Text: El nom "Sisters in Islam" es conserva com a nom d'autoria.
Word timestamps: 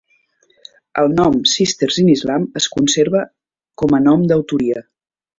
El 1.01 1.11
nom 1.17 1.35
"Sisters 1.51 1.99
in 2.03 2.09
Islam" 2.13 2.47
es 2.61 2.67
conserva 2.77 3.21
com 3.83 3.93
a 3.99 4.03
nom 4.07 4.25
d'autoria. 4.33 4.83